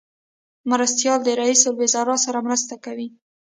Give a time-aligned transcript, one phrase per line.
[0.69, 3.07] مرستیالان د رئیس الوزرا سره مرسته کوي